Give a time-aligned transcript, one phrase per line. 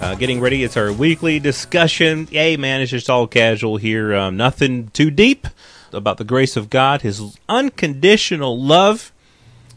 [0.00, 0.62] Uh, getting ready.
[0.62, 2.28] It's our weekly discussion.
[2.28, 4.14] Hey, man, it's just all casual here.
[4.14, 5.48] Um, nothing too deep
[5.92, 9.12] about the grace of God, His unconditional love.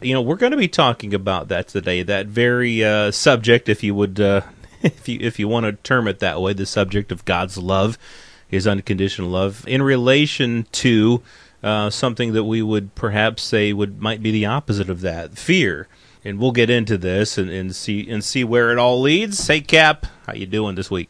[0.00, 2.04] You know, we're going to be talking about that today.
[2.04, 4.42] That very uh, subject, if you would, uh,
[4.82, 7.98] if you if you want to term it that way, the subject of God's love,
[8.46, 11.20] His unconditional love, in relation to
[11.64, 15.88] uh, something that we would perhaps say would might be the opposite of that, fear
[16.24, 19.46] and we'll get into this and, and see and see where it all leads.
[19.46, 21.08] Hey, Cap, how you doing this week?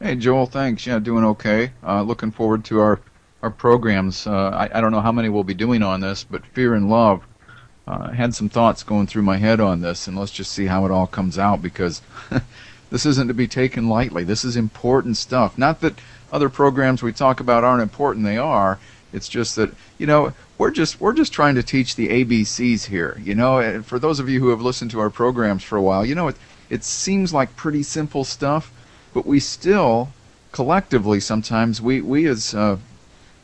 [0.00, 0.46] Hey, Joel.
[0.46, 0.86] Thanks.
[0.86, 1.72] Yeah, doing okay.
[1.84, 3.00] Uh, looking forward to our
[3.42, 4.26] our programs.
[4.26, 6.88] Uh, I, I don't know how many we'll be doing on this, but fear and
[6.88, 7.24] love.
[7.86, 10.84] Uh, had some thoughts going through my head on this, and let's just see how
[10.84, 12.02] it all comes out because
[12.90, 14.24] this isn't to be taken lightly.
[14.24, 15.56] This is important stuff.
[15.56, 15.98] Not that
[16.30, 18.78] other programs we talk about aren't important; they are.
[19.12, 23.20] It's just that you know we're just we're just trying to teach the ABCs here.
[23.22, 25.82] You know, and for those of you who have listened to our programs for a
[25.82, 26.36] while, you know it
[26.70, 28.72] it seems like pretty simple stuff,
[29.14, 30.10] but we still
[30.52, 32.76] collectively sometimes we we as uh,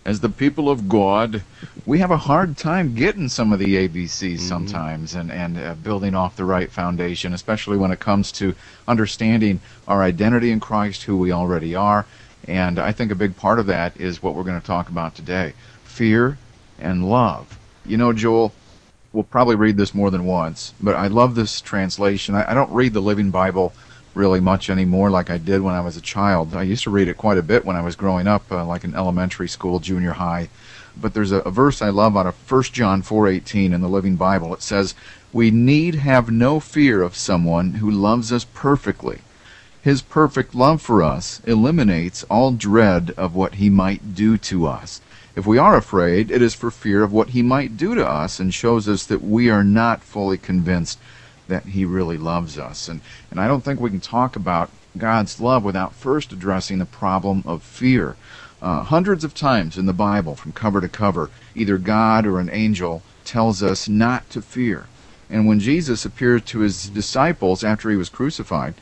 [0.04, 1.42] as the people of God,
[1.86, 4.48] we have a hard time getting some of the ABCs mm-hmm.
[4.48, 8.54] sometimes and and uh, building off the right foundation, especially when it comes to
[8.86, 12.04] understanding our identity in Christ, who we already are.
[12.46, 15.14] And I think a big part of that is what we're going to talk about
[15.14, 15.54] today.
[15.84, 16.38] Fear
[16.78, 17.58] and love.
[17.86, 18.52] You know, Joel,
[19.12, 22.34] we'll probably read this more than once, but I love this translation.
[22.34, 23.72] I, don't read the Living Bible
[24.14, 26.54] really much anymore like I did when I was a child.
[26.54, 28.84] I used to read it quite a bit when I was growing up, uh, like
[28.84, 30.48] in elementary school, junior high.
[30.96, 34.16] But there's a, a verse I love out of 1 John 4:18 in the Living
[34.16, 34.54] Bible.
[34.54, 34.94] It says,
[35.32, 39.20] "We need have no fear of someone who loves us perfectly.
[39.84, 45.02] His perfect love for us eliminates all dread of what he might do to us."
[45.36, 48.40] If we are afraid, it is for fear of what he might do to us
[48.40, 50.98] and shows us that we are not fully convinced
[51.48, 52.88] that he really loves us.
[52.88, 56.86] And, and I don't think we can talk about God's love without first addressing the
[56.86, 58.16] problem of fear.
[58.62, 62.48] Uh, hundreds of times in the Bible, from cover to cover, either God or an
[62.48, 64.86] angel tells us not to fear.
[65.28, 68.74] And when Jesus appeared to his disciples after he was crucified,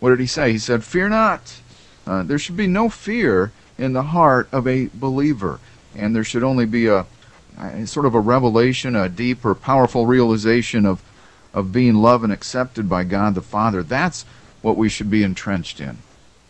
[0.00, 0.52] what did he say?
[0.52, 1.60] He said, Fear not.
[2.06, 5.58] Uh, there should be no fear in the heart of a believer
[5.96, 7.06] and there should only be a,
[7.58, 11.02] a sort of a revelation, a deep or powerful realization of
[11.54, 13.82] of being loved and accepted by God the Father.
[13.82, 14.26] That's
[14.60, 15.98] what we should be entrenched in.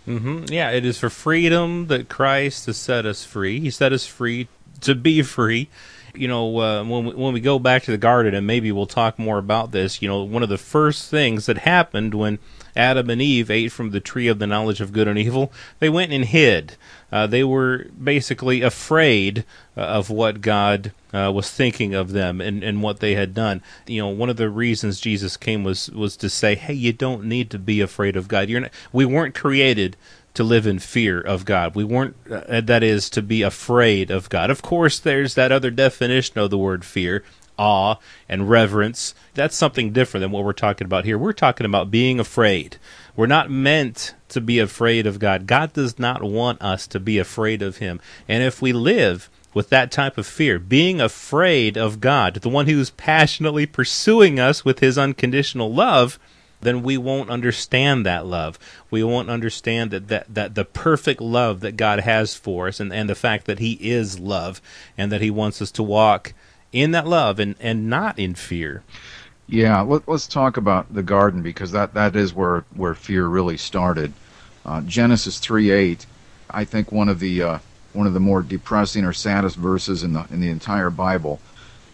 [0.09, 0.53] Mm-hmm.
[0.53, 3.61] Yeah, it is for freedom that Christ has set us free.
[3.61, 4.49] He set us free
[4.81, 5.69] to be free.
[6.17, 8.87] You know, uh, when we, when we go back to the garden, and maybe we'll
[8.87, 10.01] talk more about this.
[10.01, 12.39] You know, one of the first things that happened when
[12.77, 15.89] Adam and Eve ate from the tree of the knowledge of good and evil, they
[15.89, 16.77] went and hid.
[17.11, 19.45] Uh, they were basically afraid
[19.77, 23.63] uh, of what God uh, was thinking of them and, and what they had done.
[23.87, 27.25] You know, one of the reasons Jesus came was was to say, "Hey, you don't
[27.25, 28.49] need to be afraid of God.
[28.49, 29.97] You're not, we weren't created."
[30.37, 31.75] To live in fear of God.
[31.75, 34.51] We weren't, uh, that is, to be afraid of God.
[34.51, 37.25] Of course, there's that other definition of the word fear
[37.59, 37.97] awe
[38.29, 39.15] and reverence.
[39.35, 41.19] That's something different than what we're talking about here.
[41.19, 42.77] We're talking about being afraid.
[43.15, 45.47] We're not meant to be afraid of God.
[45.47, 48.01] God does not want us to be afraid of Him.
[48.29, 52.67] And if we live with that type of fear, being afraid of God, the one
[52.67, 56.19] who's passionately pursuing us with His unconditional love,
[56.61, 58.59] then we won't understand that love.
[58.91, 62.93] We won't understand that, that, that the perfect love that God has for us and,
[62.93, 64.61] and the fact that He is love
[64.97, 66.33] and that He wants us to walk
[66.73, 68.83] in that love and, and not in fear.
[69.47, 73.57] Yeah, let, us talk about the garden because that, that is where, where fear really
[73.57, 74.13] started.
[74.65, 76.07] Uh, Genesis 3 8,
[76.51, 77.59] I think one of the uh,
[77.93, 81.41] one of the more depressing or saddest verses in the in the entire Bible.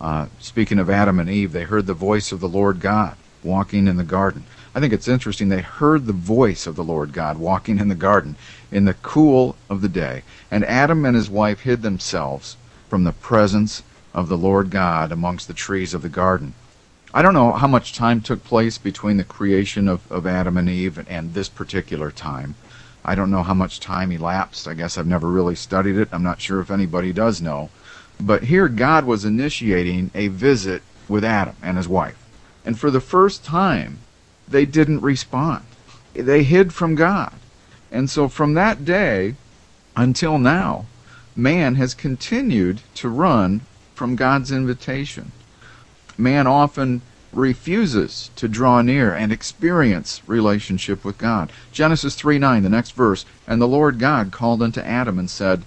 [0.01, 3.87] Uh, speaking of Adam and Eve, they heard the voice of the Lord God walking
[3.87, 4.45] in the garden.
[4.75, 5.49] I think it's interesting.
[5.49, 8.37] They heard the voice of the Lord God walking in the garden
[8.71, 12.57] in the cool of the day, and Adam and his wife hid themselves
[12.89, 13.83] from the presence
[14.15, 16.55] of the Lord God amongst the trees of the garden.
[17.15, 20.69] I don't know how much time took place between the creation of, of Adam and
[20.69, 22.55] Eve and this particular time.
[23.05, 24.67] I don't know how much time elapsed.
[24.67, 26.09] I guess I've never really studied it.
[26.13, 27.69] I'm not sure if anybody does know.
[28.19, 32.17] But here God was initiating a visit with Adam and his wife.
[32.65, 33.99] And for the first time,
[34.53, 35.65] they didn't respond.
[36.15, 37.33] They hid from God.
[37.91, 39.35] And so from that day
[39.97, 40.87] until now,
[41.37, 43.63] man has continued to run
[43.95, 45.33] from God's invitation.
[46.17, 47.03] Man often
[47.33, 51.51] refuses to draw near and experience relationship with God.
[51.73, 55.63] Genesis 3 9, the next verse, and the Lord God called unto Adam and said,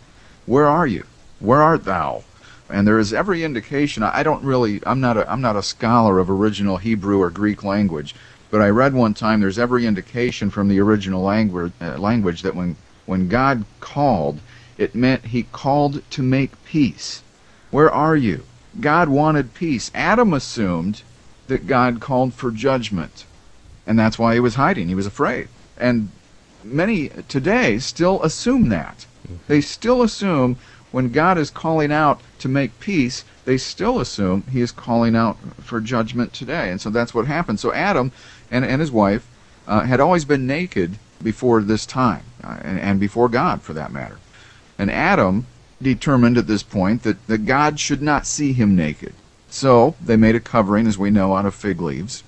[0.45, 1.05] Where are you?
[1.39, 2.23] Where art thou?
[2.69, 4.01] And there is every indication.
[4.01, 4.81] I don't really.
[4.85, 5.17] I'm not.
[5.17, 8.15] A, I'm not a scholar of original Hebrew or Greek language,
[8.51, 9.41] but I read one time.
[9.41, 12.75] There's every indication from the original language, uh, language that when
[13.05, 14.39] when God called,
[14.77, 17.21] it meant He called to make peace.
[17.71, 18.43] Where are you?
[18.79, 19.91] God wanted peace.
[19.93, 21.03] Adam assumed
[21.47, 23.25] that God called for judgment,
[23.85, 24.87] and that's why he was hiding.
[24.87, 25.47] He was afraid.
[25.77, 26.09] And
[26.63, 29.05] many today still assume that.
[29.47, 30.57] They still assume
[30.91, 35.37] when God is calling out to make peace, they still assume he is calling out
[35.59, 36.69] for judgment today.
[36.69, 37.59] And so that's what happened.
[37.59, 38.11] So Adam
[38.51, 39.27] and, and his wife
[39.67, 43.91] uh, had always been naked before this time, uh, and, and before God for that
[43.91, 44.17] matter.
[44.77, 45.47] And Adam
[45.81, 49.13] determined at this point that, that God should not see him naked.
[49.49, 52.23] So they made a covering, as we know, out of fig leaves.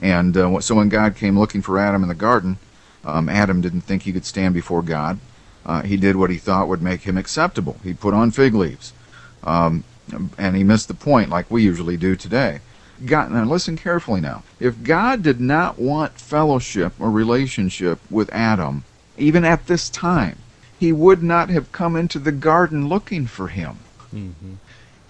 [0.00, 2.58] And uh, so when God came looking for Adam in the garden,
[3.04, 5.18] um, Adam didn't think he could stand before God
[5.66, 7.76] uh, he did what he thought would make him acceptable.
[7.82, 8.92] He put on fig leaves.
[9.42, 9.84] Um,
[10.36, 12.60] and he missed the point like we usually do today.
[13.04, 14.42] God, now listen carefully now.
[14.60, 18.84] If God did not want fellowship or relationship with Adam,
[19.16, 20.38] even at this time,
[20.78, 23.78] he would not have come into the garden looking for him.
[24.14, 24.54] Mm-hmm.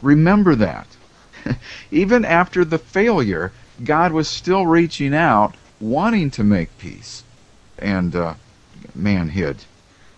[0.03, 0.87] Remember that.
[1.91, 3.53] even after the failure,
[3.83, 7.25] God was still reaching out, wanting to make peace.
[7.79, 8.35] And uh,
[8.95, 9.65] man hid.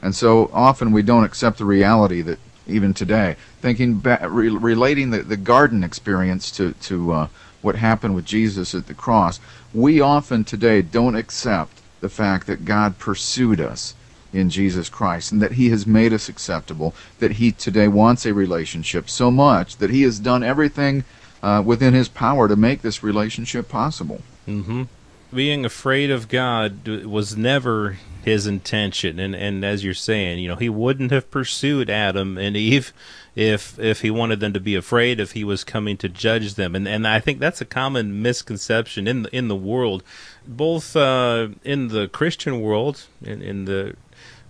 [0.03, 5.23] And so often we don't accept the reality that even today, thinking re- relating the,
[5.23, 7.29] the garden experience to, to uh,
[7.63, 9.41] what happened with Jesus at the cross,
[9.75, 13.95] we often today don't accept the fact that God pursued us
[14.33, 18.35] in Jesus Christ and that He has made us acceptable, that He today wants a
[18.35, 21.05] relationship so much that He has done everything
[21.43, 24.23] uh, within His power to make this relationship possible.
[24.47, 24.85] Mm-hmm.
[25.35, 30.57] Being afraid of God was never his intention and and as you're saying you know
[30.57, 32.93] he wouldn't have pursued Adam and Eve
[33.37, 36.75] if if he wanted them to be afraid if he was coming to judge them.
[36.75, 40.03] And and I think that's a common misconception in the in the world
[40.47, 43.95] both uh, in the Christian world in, in the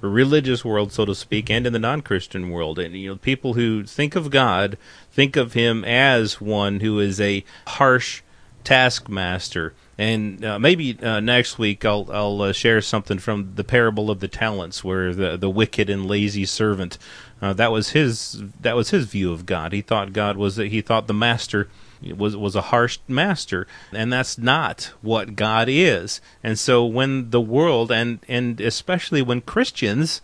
[0.01, 2.79] religious world so to speak and in the non-Christian world.
[2.79, 4.79] And you know people who think of God
[5.11, 8.23] think of him as one who is a harsh
[8.63, 14.11] taskmaster and uh, maybe uh, next week I'll I'll uh, share something from the parable
[14.11, 16.99] of the talents, where the the wicked and lazy servant
[17.41, 19.73] uh, that was his that was his view of God.
[19.73, 21.69] He thought God was he thought the master
[22.17, 26.21] was was a harsh master, and that's not what God is.
[26.43, 30.23] And so when the world and and especially when Christians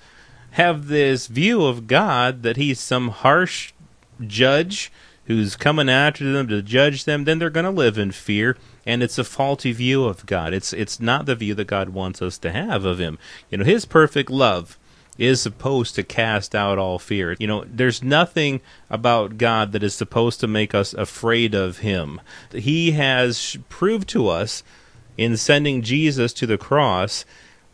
[0.52, 3.72] have this view of God that he's some harsh
[4.26, 4.92] judge
[5.26, 9.02] who's coming after them to judge them, then they're going to live in fear and
[9.02, 10.52] it's a faulty view of God.
[10.52, 13.18] It's it's not the view that God wants us to have of him.
[13.50, 14.78] You know, his perfect love
[15.18, 17.36] is supposed to cast out all fear.
[17.38, 22.20] You know, there's nothing about God that is supposed to make us afraid of him.
[22.52, 24.62] He has proved to us
[25.18, 27.24] in sending Jesus to the cross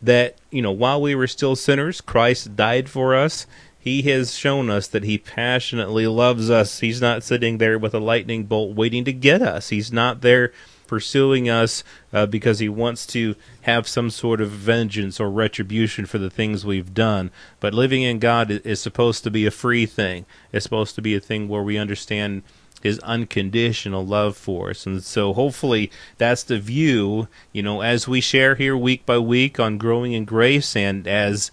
[0.01, 3.47] that, you know, while we were still sinners, Christ died for us.
[3.79, 6.81] He has shown us that he passionately loves us.
[6.81, 9.69] He's not sitting there with a lightning bolt waiting to get us.
[9.69, 10.51] He's not there
[10.89, 16.17] pursuing us uh, because he wants to have some sort of vengeance or retribution for
[16.17, 17.29] the things we've done.
[17.59, 20.25] But living in God is supposed to be a free thing.
[20.51, 22.41] It's supposed to be a thing where we understand
[22.81, 24.87] his unconditional love for us.
[24.87, 29.59] And so hopefully that's the view, you know, as we share here week by week
[29.59, 31.51] on growing in grace and as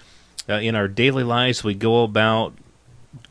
[0.49, 2.55] uh, in our daily lives we go about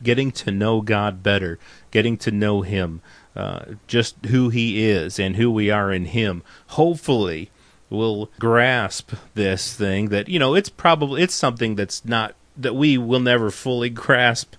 [0.02, 1.58] getting to know God better,
[1.96, 3.00] getting to know him.
[3.34, 6.42] Uh, just who he is and who we are in him.
[6.68, 7.50] Hopefully,
[7.88, 12.98] we'll grasp this thing that you know it's probably it's something that's not that we
[12.98, 14.56] will never fully grasp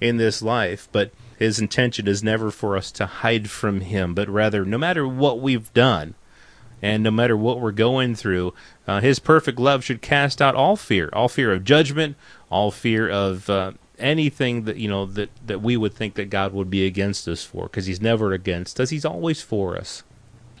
[0.00, 4.28] in this life, but his intention is never for us to hide from him, but
[4.28, 6.14] rather, no matter what we've done,
[6.82, 8.52] and no matter what we're going through,
[8.88, 12.16] uh, his perfect love should cast out all fear, all fear of judgment,
[12.50, 16.52] all fear of uh, anything that you know that that we would think that God
[16.52, 20.02] would be against us for because he's never against us he's always for us.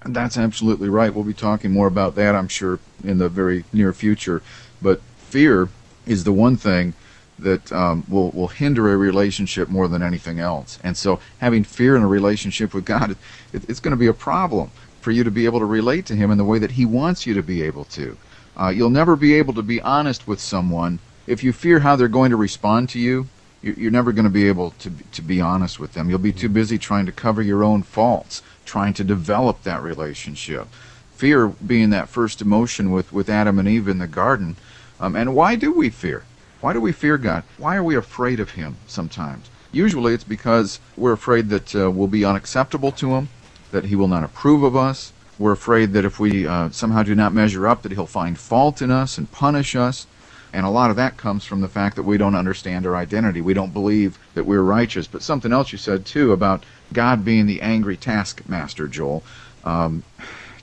[0.04, 1.12] That's absolutely right.
[1.14, 4.42] We'll be talking more about that I'm sure in the very near future.
[4.80, 5.68] But fear
[6.06, 6.94] is the one thing
[7.38, 10.78] that um, will will hinder a relationship more than anything else.
[10.82, 13.16] And so having fear in a relationship with God
[13.52, 14.70] it, it's going to be a problem
[15.00, 17.26] for you to be able to relate to him in the way that he wants
[17.26, 18.16] you to be able to.
[18.56, 20.98] Uh, you'll never be able to be honest with someone
[21.30, 23.28] if you fear how they're going to respond to you,
[23.62, 26.08] you're, never going to be able to to be honest with them.
[26.08, 30.66] You'll be too busy trying to cover your own faults, trying to develop that relationship.
[31.14, 34.56] Fear being that first emotion with with Adam and Eve in the garden.
[34.98, 36.24] Um, and why do we fear?
[36.60, 37.44] Why do we fear God?
[37.58, 39.50] Why are we afraid of Him sometimes?
[39.72, 43.28] Usually it's because we're afraid that uh, we'll be unacceptable to Him,
[43.70, 45.12] that He will not approve of us.
[45.38, 48.82] We're afraid that if we uh, somehow do not measure up, that He'll find fault
[48.82, 50.06] in us and punish us.
[50.52, 53.40] And a lot of that comes from the fact that we don't understand our identity.
[53.40, 55.06] We don't believe that we're righteous.
[55.06, 59.22] But something else you said, too, about God being the angry taskmaster, Joel.
[59.64, 60.02] Um,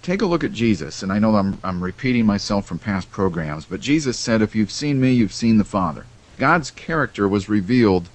[0.01, 1.03] take a look at Jesus.
[1.03, 4.71] And I know I'm, I'm repeating myself from past programs, but Jesus said, If you've
[4.71, 6.05] seen me, you've seen the Father.
[6.37, 8.09] God's character was revealed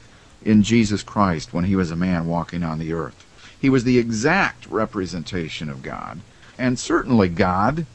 [0.44, 3.26] in Jesus Christ when he was a man walking on the earth.
[3.60, 6.20] He was the exact representation of God.
[6.58, 7.86] And certainly God,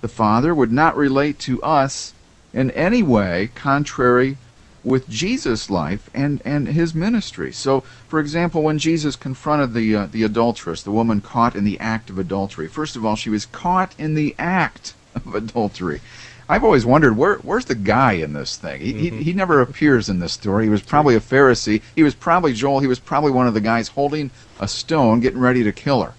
[0.00, 2.12] the Father, would not relate to us
[2.54, 4.38] in any way contrary
[4.84, 7.52] with Jesus' life and, and his ministry.
[7.52, 11.80] So, for example, when Jesus confronted the uh, the adulteress, the woman caught in the
[11.80, 12.68] act of adultery.
[12.68, 16.00] First of all, she was caught in the act of adultery.
[16.46, 18.82] I've always wondered where where's the guy in this thing?
[18.82, 19.18] He, mm-hmm.
[19.18, 20.64] he, he never appears in this story.
[20.64, 21.80] He was probably a Pharisee.
[21.96, 22.80] He was probably Joel.
[22.80, 24.30] He was probably one of the guys holding
[24.60, 26.12] a stone, getting ready to kill her.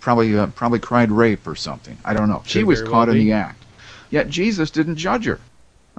[0.00, 1.96] Probably uh, probably cried rape or something.
[2.04, 2.42] I don't know.
[2.44, 3.64] She was caught well in the act.
[4.10, 5.40] Yet Jesus didn't judge her.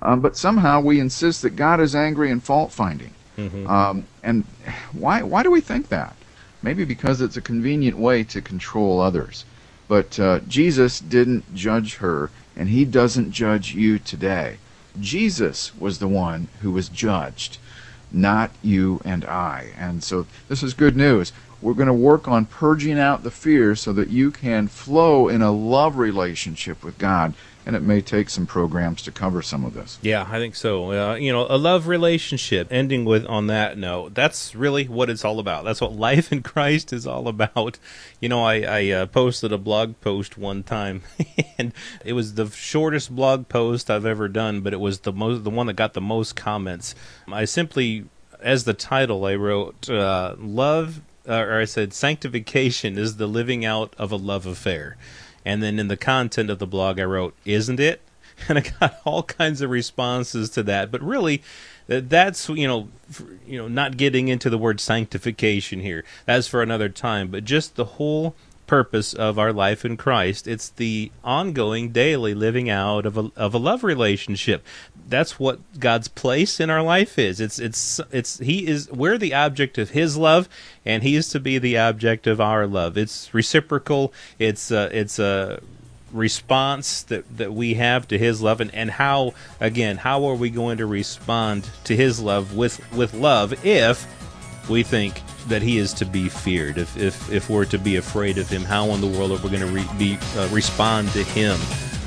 [0.02, 3.14] Um, but somehow we insist that God is angry and fault finding.
[3.38, 3.68] Mm-hmm.
[3.68, 4.44] Um, and
[4.92, 6.16] why, why do we think that?
[6.62, 9.46] Maybe because it's a convenient way to control others.
[9.88, 14.58] But uh, Jesus didn't judge her, and he doesn't judge you today.
[15.00, 17.58] Jesus was the one who was judged,
[18.12, 19.74] not you and I.
[19.78, 21.34] And so this is good news.
[21.64, 25.42] We're going to work on purging out the fear so that you can flow in
[25.42, 27.34] a love relationship with God
[27.66, 29.98] and it may take some programs to cover some of this.
[30.02, 30.92] Yeah, I think so.
[30.92, 32.68] Uh, you know, a love relationship.
[32.72, 35.64] Ending with on that note, that's really what it's all about.
[35.64, 37.80] That's what life in Christ is all about.
[38.20, 41.04] You know, I, I uh, posted a blog post one time,
[41.58, 45.44] and it was the shortest blog post I've ever done, but it was the most,
[45.44, 46.96] the one that got the most comments.
[47.32, 48.06] I simply,
[48.42, 53.64] as the title, I wrote, uh, "Love." Uh, or I said, sanctification is the living
[53.64, 54.98] out of a love affair.
[55.46, 58.02] And then in the content of the blog, I wrote, Isn't it?
[58.50, 60.92] And I got all kinds of responses to that.
[60.92, 61.44] But really,
[61.88, 62.88] that's you know
[63.46, 67.76] you know not getting into the word sanctification here that's for another time but just
[67.76, 68.36] the whole
[68.74, 70.48] purpose of our life in Christ.
[70.48, 74.66] It's the ongoing, daily living out of a of a love relationship.
[75.08, 77.40] That's what God's place in our life is.
[77.40, 80.50] It's it's it's He is we're the object of His love,
[80.84, 82.98] and He is to be the object of our love.
[82.98, 84.12] It's reciprocal.
[84.40, 85.62] It's uh, it's a
[86.12, 90.52] response that, that we have to his love and, and how again how are we
[90.52, 94.06] going to respond to his love with with love if
[94.70, 96.78] we think that he is to be feared.
[96.78, 99.50] If, if, if we're to be afraid of him, how in the world are we
[99.50, 101.60] going to re- be, uh, respond to him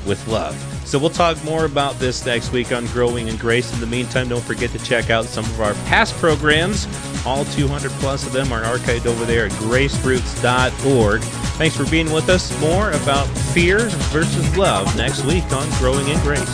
[0.05, 0.55] with love?
[0.87, 3.73] So we'll talk more about this next week on Growing in Grace.
[3.73, 6.87] In the meantime, don't forget to check out some of our past programs.
[7.25, 11.21] All 200 plus of them are archived over there at graceroots.org.
[11.57, 12.57] Thanks for being with us.
[12.61, 13.79] More about fear
[14.13, 16.45] versus love next week on Growing in Grace.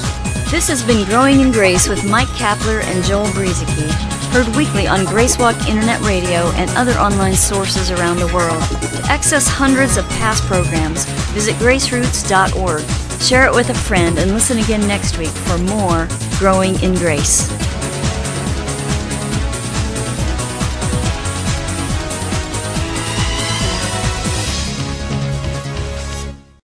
[0.50, 3.90] This has been Growing in Grace with Mike Kapler and Joel Brueseke,
[4.34, 8.64] heard weekly on Gracewalk Internet Radio and other online sources around the world.
[8.82, 13.22] To access hundreds of past programs, visit graceroots.org.
[13.22, 16.08] Share it with a friend and listen again next week for more
[16.40, 17.48] Growing in Grace.